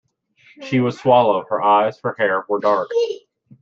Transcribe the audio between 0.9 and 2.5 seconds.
sallow; her eyes, her hair,